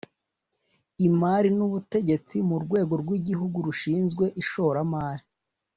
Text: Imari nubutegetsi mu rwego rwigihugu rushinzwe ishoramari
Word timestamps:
Imari 1.07 1.49
nubutegetsi 1.57 2.35
mu 2.49 2.57
rwego 2.63 2.93
rwigihugu 3.01 3.57
rushinzwe 3.67 4.25
ishoramari 4.41 5.25